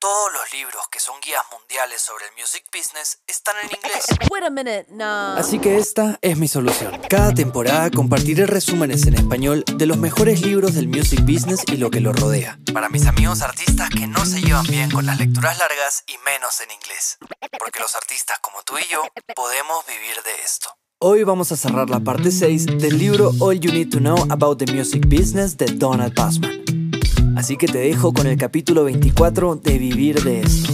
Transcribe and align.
Todos 0.00 0.32
los 0.32 0.52
libros 0.52 0.86
que 0.92 1.00
son 1.00 1.16
guías 1.20 1.42
mundiales 1.50 2.00
sobre 2.00 2.24
el 2.26 2.30
music 2.40 2.64
business 2.72 3.18
están 3.26 3.56
en 3.64 3.64
inglés. 3.64 4.04
Wait 4.30 4.44
a 4.44 4.50
minute, 4.50 4.86
no. 4.90 5.34
Así 5.34 5.58
que 5.58 5.76
esta 5.76 6.20
es 6.22 6.38
mi 6.38 6.46
solución. 6.46 7.00
Cada 7.10 7.34
temporada 7.34 7.90
compartiré 7.90 8.46
resúmenes 8.46 9.08
en 9.08 9.14
español 9.14 9.64
de 9.66 9.86
los 9.86 9.96
mejores 9.96 10.42
libros 10.42 10.74
del 10.74 10.86
music 10.86 11.22
business 11.22 11.64
y 11.66 11.78
lo 11.78 11.90
que 11.90 11.98
lo 11.98 12.12
rodea. 12.12 12.60
Para 12.72 12.88
mis 12.88 13.08
amigos 13.08 13.42
artistas 13.42 13.90
que 13.90 14.06
no 14.06 14.24
se 14.24 14.40
llevan 14.40 14.66
bien 14.66 14.88
con 14.88 15.04
las 15.04 15.18
lecturas 15.18 15.58
largas 15.58 16.04
y 16.06 16.16
menos 16.24 16.60
en 16.60 16.70
inglés. 16.70 17.18
Porque 17.58 17.80
los 17.80 17.96
artistas 17.96 18.38
como 18.38 18.62
tú 18.62 18.78
y 18.78 18.86
yo 18.88 19.02
podemos 19.34 19.84
vivir 19.84 20.14
de 20.22 20.44
esto. 20.44 20.68
Hoy 21.00 21.24
vamos 21.24 21.50
a 21.50 21.56
cerrar 21.56 21.90
la 21.90 21.98
parte 21.98 22.30
6 22.30 22.66
del 22.78 22.98
libro 22.98 23.32
All 23.40 23.58
You 23.58 23.72
Need 23.72 23.90
to 23.90 23.98
Know 23.98 24.26
About 24.30 24.64
the 24.64 24.72
Music 24.72 25.08
Business 25.08 25.56
de 25.56 25.66
Donald 25.66 26.14
Passman. 26.14 26.57
Así 27.38 27.56
que 27.56 27.68
te 27.68 27.78
dejo 27.78 28.12
con 28.12 28.26
el 28.26 28.36
capítulo 28.36 28.82
24 28.82 29.54
de 29.54 29.78
Vivir 29.78 30.20
de 30.24 30.40
esto. 30.40 30.72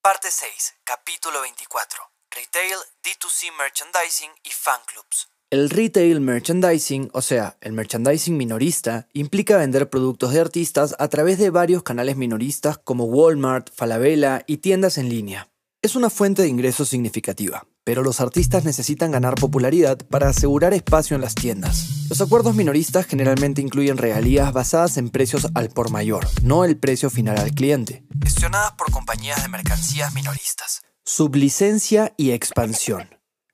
Parte 0.00 0.28
6, 0.30 0.74
capítulo 0.84 1.40
24. 1.40 2.00
Retail, 2.30 2.78
D2C 3.02 3.50
Merchandising 3.58 4.30
y 4.44 4.50
Fan 4.50 4.78
Clubs. 4.86 5.28
El 5.50 5.68
retail 5.68 6.20
merchandising, 6.20 7.10
o 7.12 7.22
sea, 7.22 7.56
el 7.60 7.72
merchandising 7.72 8.36
minorista, 8.36 9.08
implica 9.14 9.56
vender 9.56 9.90
productos 9.90 10.32
de 10.32 10.38
artistas 10.38 10.94
a 11.00 11.08
través 11.08 11.38
de 11.38 11.50
varios 11.50 11.82
canales 11.82 12.16
minoristas 12.16 12.78
como 12.78 13.06
Walmart, 13.06 13.68
Falabella 13.74 14.44
y 14.46 14.58
tiendas 14.58 14.96
en 14.96 15.08
línea. 15.08 15.48
Es 15.82 15.96
una 15.96 16.08
fuente 16.08 16.42
de 16.42 16.48
ingresos 16.48 16.88
significativa, 16.88 17.66
pero 17.82 18.04
los 18.04 18.20
artistas 18.20 18.64
necesitan 18.64 19.10
ganar 19.10 19.34
popularidad 19.34 19.98
para 20.08 20.28
asegurar 20.28 20.72
espacio 20.72 21.16
en 21.16 21.22
las 21.22 21.34
tiendas. 21.34 21.97
Los 22.08 22.22
acuerdos 22.22 22.54
minoristas 22.54 23.04
generalmente 23.04 23.60
incluyen 23.60 23.98
regalías 23.98 24.50
basadas 24.54 24.96
en 24.96 25.10
precios 25.10 25.46
al 25.54 25.68
por 25.68 25.90
mayor, 25.90 26.26
no 26.42 26.64
el 26.64 26.78
precio 26.78 27.10
final 27.10 27.36
al 27.38 27.52
cliente, 27.52 28.02
gestionadas 28.22 28.72
por 28.72 28.90
compañías 28.90 29.42
de 29.42 29.48
mercancías 29.48 30.14
minoristas. 30.14 30.80
Sublicencia 31.04 32.14
y 32.16 32.30
expansión. 32.30 33.10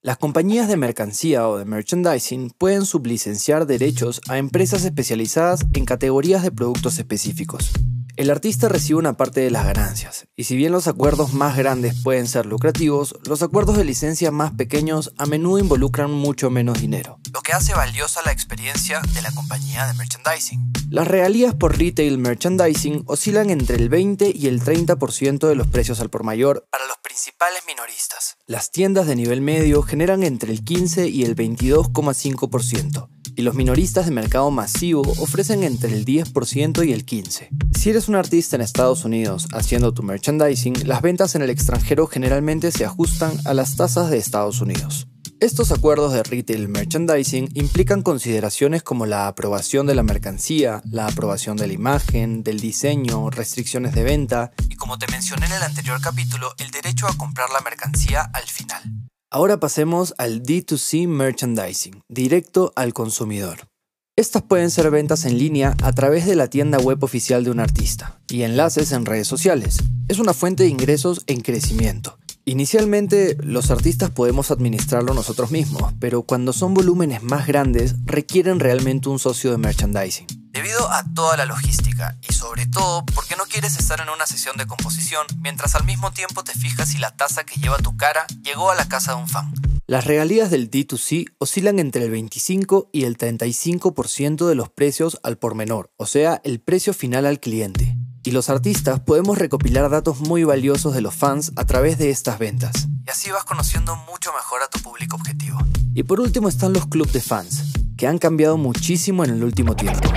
Las 0.00 0.18
compañías 0.18 0.68
de 0.68 0.76
mercancía 0.76 1.48
o 1.48 1.58
de 1.58 1.64
merchandising 1.64 2.50
pueden 2.50 2.86
sublicenciar 2.86 3.66
derechos 3.66 4.20
a 4.28 4.38
empresas 4.38 4.84
especializadas 4.84 5.66
en 5.72 5.84
categorías 5.84 6.44
de 6.44 6.52
productos 6.52 7.00
específicos. 7.00 7.72
El 8.16 8.30
artista 8.30 8.70
recibe 8.70 8.98
una 8.98 9.18
parte 9.18 9.40
de 9.40 9.50
las 9.50 9.66
ganancias, 9.66 10.26
y 10.36 10.44
si 10.44 10.56
bien 10.56 10.72
los 10.72 10.88
acuerdos 10.88 11.34
más 11.34 11.54
grandes 11.54 11.94
pueden 12.02 12.26
ser 12.26 12.46
lucrativos, 12.46 13.14
los 13.26 13.42
acuerdos 13.42 13.76
de 13.76 13.84
licencia 13.84 14.30
más 14.30 14.52
pequeños 14.52 15.12
a 15.18 15.26
menudo 15.26 15.58
involucran 15.58 16.10
mucho 16.10 16.48
menos 16.48 16.80
dinero, 16.80 17.18
lo 17.30 17.42
que 17.42 17.52
hace 17.52 17.74
valiosa 17.74 18.22
la 18.24 18.32
experiencia 18.32 19.02
de 19.12 19.20
la 19.20 19.32
compañía 19.32 19.86
de 19.86 19.92
merchandising. 19.92 20.75
Las 20.88 21.08
regalías 21.08 21.52
por 21.52 21.76
retail 21.76 22.16
merchandising 22.16 23.02
oscilan 23.06 23.50
entre 23.50 23.76
el 23.76 23.88
20 23.88 24.30
y 24.32 24.46
el 24.46 24.60
30% 24.62 25.48
de 25.48 25.56
los 25.56 25.66
precios 25.66 26.00
al 26.00 26.10
por 26.10 26.22
mayor 26.22 26.64
para 26.70 26.86
los 26.86 26.96
principales 26.98 27.62
minoristas. 27.66 28.36
Las 28.46 28.70
tiendas 28.70 29.08
de 29.08 29.16
nivel 29.16 29.40
medio 29.40 29.82
generan 29.82 30.22
entre 30.22 30.52
el 30.52 30.62
15 30.62 31.08
y 31.08 31.24
el 31.24 31.34
22,5%, 31.34 33.08
y 33.34 33.42
los 33.42 33.56
minoristas 33.56 34.04
de 34.06 34.12
mercado 34.12 34.52
masivo 34.52 35.02
ofrecen 35.18 35.64
entre 35.64 35.92
el 35.92 36.04
10% 36.04 36.86
y 36.86 36.92
el 36.92 37.04
15%. 37.04 37.48
Si 37.76 37.90
eres 37.90 38.08
un 38.08 38.14
artista 38.14 38.54
en 38.54 38.62
Estados 38.62 39.04
Unidos 39.04 39.48
haciendo 39.52 39.92
tu 39.92 40.04
merchandising, 40.04 40.86
las 40.86 41.02
ventas 41.02 41.34
en 41.34 41.42
el 41.42 41.50
extranjero 41.50 42.06
generalmente 42.06 42.70
se 42.70 42.84
ajustan 42.84 43.36
a 43.44 43.54
las 43.54 43.74
tasas 43.76 44.08
de 44.08 44.18
Estados 44.18 44.60
Unidos. 44.60 45.08
Estos 45.38 45.70
acuerdos 45.70 46.14
de 46.14 46.22
retail 46.22 46.66
merchandising 46.66 47.50
implican 47.52 48.00
consideraciones 48.00 48.82
como 48.82 49.04
la 49.04 49.28
aprobación 49.28 49.86
de 49.86 49.94
la 49.94 50.02
mercancía, 50.02 50.80
la 50.90 51.06
aprobación 51.06 51.58
de 51.58 51.66
la 51.66 51.74
imagen, 51.74 52.42
del 52.42 52.58
diseño, 52.58 53.28
restricciones 53.28 53.94
de 53.94 54.02
venta 54.02 54.52
y 54.70 54.76
como 54.76 54.98
te 54.98 55.06
mencioné 55.12 55.44
en 55.44 55.52
el 55.52 55.62
anterior 55.62 56.00
capítulo, 56.00 56.54
el 56.56 56.70
derecho 56.70 57.06
a 57.06 57.18
comprar 57.18 57.50
la 57.50 57.60
mercancía 57.60 58.22
al 58.32 58.44
final. 58.44 58.82
Ahora 59.30 59.60
pasemos 59.60 60.14
al 60.16 60.42
D2C 60.42 61.06
merchandising, 61.06 62.00
directo 62.08 62.72
al 62.74 62.94
consumidor. 62.94 63.68
Estas 64.16 64.40
pueden 64.40 64.70
ser 64.70 64.90
ventas 64.90 65.26
en 65.26 65.36
línea 65.36 65.76
a 65.82 65.92
través 65.92 66.24
de 66.24 66.36
la 66.36 66.48
tienda 66.48 66.78
web 66.78 67.04
oficial 67.04 67.44
de 67.44 67.50
un 67.50 67.60
artista 67.60 68.18
y 68.30 68.44
enlaces 68.44 68.90
en 68.92 69.04
redes 69.04 69.28
sociales. 69.28 69.84
Es 70.08 70.18
una 70.18 70.32
fuente 70.32 70.62
de 70.62 70.70
ingresos 70.70 71.24
en 71.26 71.42
crecimiento. 71.42 72.16
Inicialmente, 72.48 73.36
los 73.40 73.72
artistas 73.72 74.10
podemos 74.10 74.52
administrarlo 74.52 75.14
nosotros 75.14 75.50
mismos, 75.50 75.92
pero 75.98 76.22
cuando 76.22 76.52
son 76.52 76.74
volúmenes 76.74 77.20
más 77.24 77.48
grandes, 77.48 77.96
requieren 78.04 78.60
realmente 78.60 79.08
un 79.08 79.18
socio 79.18 79.50
de 79.50 79.58
merchandising. 79.58 80.28
Debido 80.52 80.88
a 80.92 81.02
toda 81.12 81.36
la 81.36 81.44
logística 81.44 82.16
y 82.28 82.32
sobre 82.32 82.66
todo 82.66 83.04
porque 83.16 83.34
no 83.34 83.42
quieres 83.50 83.76
estar 83.76 84.00
en 84.00 84.10
una 84.10 84.26
sesión 84.26 84.56
de 84.56 84.66
composición 84.68 85.26
mientras 85.40 85.74
al 85.74 85.84
mismo 85.84 86.12
tiempo 86.12 86.44
te 86.44 86.52
fijas 86.52 86.90
si 86.90 86.98
la 86.98 87.16
taza 87.16 87.42
que 87.42 87.58
lleva 87.60 87.78
tu 87.78 87.96
cara 87.96 88.24
llegó 88.44 88.70
a 88.70 88.76
la 88.76 88.86
casa 88.86 89.16
de 89.16 89.22
un 89.22 89.28
fan. 89.28 89.52
Las 89.88 90.04
regalías 90.04 90.48
del 90.48 90.70
D2C 90.70 91.26
oscilan 91.38 91.80
entre 91.80 92.04
el 92.04 92.12
25 92.12 92.90
y 92.92 93.06
el 93.06 93.18
35% 93.18 94.46
de 94.46 94.54
los 94.54 94.70
precios 94.70 95.18
al 95.24 95.36
por 95.36 95.56
menor, 95.56 95.90
o 95.96 96.06
sea, 96.06 96.40
el 96.44 96.60
precio 96.60 96.94
final 96.94 97.26
al 97.26 97.40
cliente 97.40 97.96
y 98.26 98.32
los 98.32 98.50
artistas 98.50 98.98
podemos 99.00 99.38
recopilar 99.38 99.88
datos 99.88 100.18
muy 100.20 100.42
valiosos 100.42 100.94
de 100.94 101.00
los 101.00 101.14
fans 101.14 101.52
a 101.54 101.64
través 101.64 101.96
de 101.96 102.10
estas 102.10 102.38
ventas. 102.38 102.88
Y 103.06 103.10
así 103.10 103.30
vas 103.30 103.44
conociendo 103.44 103.94
mucho 104.10 104.32
mejor 104.32 104.62
a 104.62 104.68
tu 104.68 104.80
público 104.80 105.16
objetivo. 105.16 105.58
Y 105.94 106.02
por 106.02 106.20
último 106.20 106.48
están 106.48 106.72
los 106.72 106.86
clubs 106.88 107.12
de 107.12 107.20
fans, 107.20 107.72
que 107.96 108.08
han 108.08 108.18
cambiado 108.18 108.56
muchísimo 108.56 109.24
en 109.24 109.30
el 109.30 109.44
último 109.44 109.76
tiempo. 109.76 110.12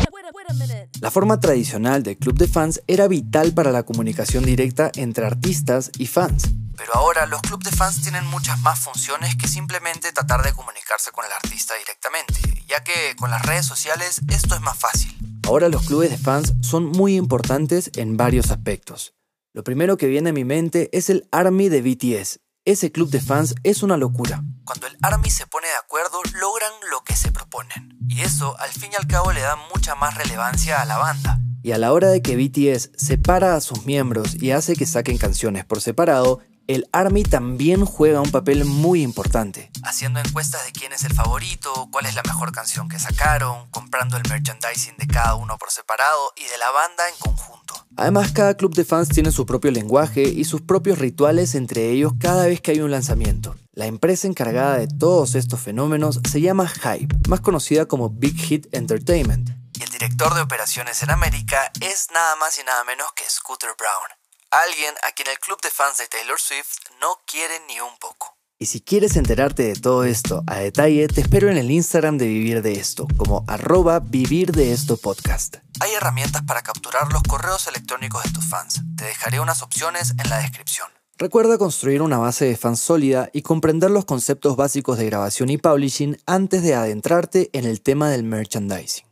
La 0.99 1.11
forma 1.11 1.39
tradicional 1.39 2.01
del 2.01 2.17
club 2.17 2.35
de 2.35 2.47
fans 2.47 2.81
era 2.87 3.07
vital 3.07 3.53
para 3.53 3.71
la 3.71 3.83
comunicación 3.83 4.43
directa 4.43 4.91
entre 4.95 5.27
artistas 5.27 5.91
y 5.99 6.07
fans. 6.07 6.49
Pero 6.75 6.95
ahora 6.95 7.25
los 7.27 7.41
clubes 7.41 7.69
de 7.69 7.77
fans 7.77 8.01
tienen 8.01 8.25
muchas 8.25 8.59
más 8.61 8.79
funciones 8.79 9.35
que 9.35 9.47
simplemente 9.47 10.11
tratar 10.13 10.43
de 10.43 10.53
comunicarse 10.53 11.11
con 11.11 11.25
el 11.25 11.31
artista 11.31 11.75
directamente, 11.75 12.63
ya 12.67 12.83
que 12.83 13.15
con 13.17 13.29
las 13.29 13.45
redes 13.45 13.65
sociales 13.65 14.21
esto 14.29 14.55
es 14.55 14.61
más 14.61 14.77
fácil. 14.77 15.15
Ahora 15.49 15.67
los 15.67 15.87
clubes 15.87 16.11
de 16.11 16.17
fans 16.19 16.53
son 16.61 16.85
muy 16.85 17.15
importantes 17.15 17.89
en 17.95 18.17
varios 18.17 18.51
aspectos. 18.51 19.15
Lo 19.51 19.63
primero 19.63 19.97
que 19.97 20.05
viene 20.05 20.29
a 20.29 20.33
mi 20.33 20.45
mente 20.45 20.95
es 20.95 21.09
el 21.09 21.27
ARMY 21.31 21.69
de 21.69 21.81
BTS. 21.81 22.39
Ese 22.65 22.91
club 22.91 23.09
de 23.09 23.19
fans 23.19 23.55
es 23.63 23.81
una 23.81 23.97
locura. 23.97 24.43
Cuando 24.63 24.85
el 24.85 24.95
ARMY 25.01 25.31
se 25.31 25.47
pone 25.47 25.65
de 25.65 25.73
acuerdo, 25.73 26.21
logran 26.39 26.71
lo 26.91 27.03
que 27.03 27.15
se 27.15 27.31
proponen. 27.31 27.97
Y 28.07 28.21
eso, 28.21 28.59
al 28.59 28.69
fin 28.69 28.91
y 28.93 28.95
al 28.97 29.07
cabo, 29.07 29.31
le 29.31 29.41
da 29.41 29.57
mucha 29.73 29.95
más 29.95 30.13
relevancia 30.19 30.83
a 30.83 30.85
la 30.85 30.99
banda. 30.99 31.39
Y 31.63 31.71
a 31.71 31.79
la 31.79 31.93
hora 31.93 32.09
de 32.09 32.21
que 32.21 32.35
BTS 32.35 32.91
separa 32.95 33.55
a 33.55 33.61
sus 33.61 33.87
miembros 33.87 34.35
y 34.39 34.51
hace 34.51 34.75
que 34.75 34.85
saquen 34.85 35.17
canciones 35.17 35.65
por 35.65 35.81
separado, 35.81 36.41
el 36.69 36.87
ARMY 36.91 37.23
también 37.23 37.83
juega 37.83 38.21
un 38.21 38.29
papel 38.29 38.63
muy 38.63 39.01
importante, 39.01 39.71
haciendo 39.81 40.19
encuestas 40.19 40.63
de 40.67 40.71
quién 40.71 40.93
es 40.93 41.03
el 41.03 41.15
favorito, 41.15 41.89
cuál 41.91 42.05
es 42.05 42.13
la 42.13 42.21
mejor 42.21 42.51
canción 42.51 42.87
que 42.87 42.99
sacaron, 42.99 43.67
comprando 43.71 44.17
el 44.17 44.29
merchandising 44.29 44.95
de 44.97 45.07
cada 45.07 45.33
uno 45.33 45.57
por 45.57 45.71
separado 45.71 46.31
y 46.35 46.43
de 46.43 46.59
la 46.59 46.69
banda 46.69 47.09
en 47.09 47.15
conjunto. 47.17 47.87
Además, 47.97 48.31
cada 48.33 48.53
club 48.53 48.75
de 48.75 48.85
fans 48.85 49.09
tiene 49.09 49.31
su 49.31 49.47
propio 49.47 49.71
lenguaje 49.71 50.21
y 50.21 50.45
sus 50.45 50.61
propios 50.61 50.99
rituales 50.99 51.55
entre 51.55 51.89
ellos 51.89 52.13
cada 52.19 52.45
vez 52.45 52.61
que 52.61 52.69
hay 52.69 52.81
un 52.81 52.91
lanzamiento. 52.91 53.55
La 53.73 53.87
empresa 53.87 54.27
encargada 54.27 54.77
de 54.77 54.87
todos 54.87 55.33
estos 55.33 55.59
fenómenos 55.59 56.19
se 56.29 56.39
llama 56.39 56.67
Hype, 56.67 57.15
más 57.27 57.41
conocida 57.41 57.87
como 57.87 58.11
Big 58.11 58.37
Hit 58.37 58.67
Entertainment. 58.75 59.49
Y 59.73 59.81
el 59.81 59.89
director 59.89 60.35
de 60.35 60.41
operaciones 60.41 61.01
en 61.01 61.09
América 61.09 61.71
es 61.81 62.09
nada 62.13 62.35
más 62.35 62.59
y 62.59 62.63
nada 62.63 62.83
menos 62.83 63.11
que 63.13 63.23
Scooter 63.27 63.71
Brown 63.75 64.18
Alguien 64.51 64.95
a 65.07 65.11
quien 65.11 65.27
el 65.27 65.37
club 65.37 65.61
de 65.61 65.69
fans 65.69 65.99
de 65.99 66.07
Taylor 66.07 66.39
Swift 66.39 66.79
no 66.99 67.21
quiere 67.27 67.53
ni 67.67 67.79
un 67.81 67.95
poco. 67.99 68.35
Y 68.57 68.65
si 68.65 68.81
quieres 68.81 69.15
enterarte 69.15 69.61
de 69.61 69.75
todo 69.75 70.03
esto 70.05 70.43
a 70.47 70.55
detalle, 70.55 71.07
te 71.07 71.21
espero 71.21 71.51
en 71.51 71.57
el 71.57 71.69
Instagram 71.69 72.17
de 72.17 72.25
Vivir 72.25 72.63
de 72.63 72.73
Esto, 72.73 73.07
como 73.15 73.45
arroba 73.47 73.99
Vivir 73.99 74.51
de 74.51 74.73
Esto 74.73 74.97
Podcast. 74.97 75.57
Hay 75.81 75.91
herramientas 75.91 76.41
para 76.47 76.63
capturar 76.63 77.13
los 77.13 77.21
correos 77.21 77.67
electrónicos 77.67 78.23
de 78.23 78.31
tus 78.31 78.49
fans. 78.49 78.81
Te 78.97 79.05
dejaré 79.05 79.39
unas 79.39 79.61
opciones 79.61 80.15
en 80.17 80.27
la 80.31 80.39
descripción. 80.39 80.87
Recuerda 81.19 81.59
construir 81.59 82.01
una 82.01 82.17
base 82.17 82.45
de 82.45 82.57
fans 82.57 82.79
sólida 82.79 83.29
y 83.31 83.43
comprender 83.43 83.91
los 83.91 84.05
conceptos 84.05 84.55
básicos 84.55 84.97
de 84.97 85.05
grabación 85.05 85.51
y 85.51 85.59
publishing 85.59 86.17
antes 86.25 86.63
de 86.63 86.73
adentrarte 86.73 87.51
en 87.53 87.65
el 87.65 87.81
tema 87.81 88.09
del 88.09 88.23
merchandising. 88.23 89.08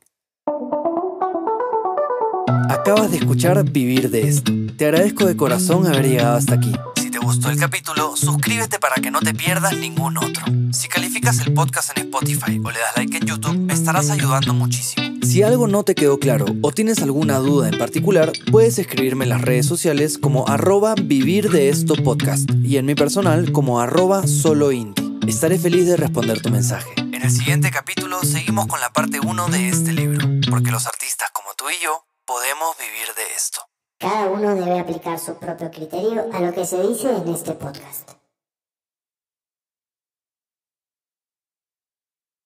Acabas 2.70 3.12
de 3.12 3.18
escuchar 3.18 3.64
Vivir 3.64 4.10
de 4.10 4.28
esto. 4.28 4.52
Te 4.78 4.86
agradezco 4.86 5.26
de 5.26 5.38
corazón 5.38 5.88
haber 5.88 6.08
llegado 6.08 6.36
hasta 6.36 6.56
aquí. 6.56 6.74
Si 6.98 7.10
te 7.10 7.18
gustó 7.18 7.50
el 7.50 7.58
capítulo, 7.58 8.16
suscríbete 8.18 8.78
para 8.78 8.96
que 8.96 9.10
no 9.10 9.20
te 9.22 9.34
pierdas 9.34 9.76
ningún 9.78 10.18
otro. 10.18 10.46
Si 10.74 10.90
calificas 10.90 11.40
el 11.40 11.54
podcast 11.54 11.98
en 11.98 12.04
Spotify 12.04 12.60
o 12.64 12.72
le 12.72 12.80
das 12.80 12.98
like 12.98 13.18
en 13.18 13.26
YouTube, 13.26 13.58
me 13.58 13.74
estarás 13.74 14.10
ayudando 14.10 14.54
muchísimo. 14.54 15.08
Si 15.24 15.44
algo 15.44 15.68
no 15.68 15.84
te 15.84 15.96
quedó 15.96 16.20
claro 16.20 16.46
o 16.62 16.72
tienes 16.72 17.02
alguna 17.02 17.38
duda 17.38 17.70
en 17.70 17.78
particular, 17.78 18.34
puedes 18.52 18.80
escribirme 18.80 19.24
en 19.24 19.30
las 19.30 19.42
redes 19.42 19.66
sociales 19.66 20.18
como 20.18 20.48
arroba 20.48 20.96
vivir 20.96 21.50
de 21.50 21.70
esto 21.70 21.96
podcast 21.96 22.50
y 22.64 22.78
en 22.78 22.86
mi 22.86 22.96
personal 22.96 23.52
como 23.54 23.80
arroba 23.80 24.28
solo 24.28 24.72
Estaré 25.28 25.58
feliz 25.58 25.86
de 25.86 25.98
responder 25.98 26.42
tu 26.42 26.50
mensaje. 26.50 26.90
En 26.98 27.22
el 27.22 27.32
siguiente 27.32 27.72
capítulo 27.72 28.22
seguimos 28.24 28.68
con 28.68 28.80
la 28.82 28.90
parte 28.92 29.20
1 29.20 29.48
de 29.50 29.70
este 29.70 29.94
libro, 29.94 30.28
porque 30.50 30.72
los 30.72 30.86
artistas 30.86 31.30
como 31.32 31.50
tú 31.56 31.66
y 31.70 31.84
yo 31.84 32.07
podemos 32.28 32.78
vivir 32.78 33.08
de 33.16 33.24
esto. 33.36 33.60
Cada 33.98 34.28
uno 34.28 34.54
debe 34.54 34.80
aplicar 34.80 35.18
su 35.18 35.40
propio 35.40 35.72
criterio 35.72 36.30
a 36.34 36.42
lo 36.42 36.54
que 36.54 36.66
se 36.66 36.80
dice 36.86 37.10
en 37.10 37.28
este 37.30 37.54
podcast. 37.54 38.12